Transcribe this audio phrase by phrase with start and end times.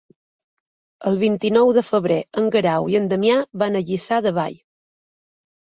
[1.11, 4.59] El vint-i-nou de febrer en Guerau i en Damià van a Lliçà de Vall.